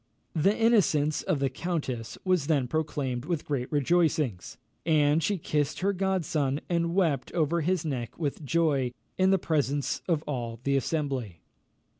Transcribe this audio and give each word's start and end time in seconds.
The 0.33 0.57
innocence 0.57 1.21
of 1.21 1.37
the 1.37 1.51
countess 1.51 2.17
was 2.25 2.47
then 2.47 2.67
proclaimed 2.67 3.23
with 3.25 3.45
great 3.45 3.71
rejoicings; 3.71 4.57
and 4.83 5.21
she 5.21 5.37
kissed 5.37 5.81
her 5.81 5.93
godson, 5.93 6.59
and 6.67 6.95
wept 6.95 7.31
over 7.33 7.61
his 7.61 7.85
neck 7.85 8.17
with 8.17 8.43
joy, 8.43 8.93
in 9.19 9.29
the 9.29 9.37
presence 9.37 10.01
of 10.07 10.23
all 10.23 10.59
the 10.63 10.75
assembly. 10.75 11.41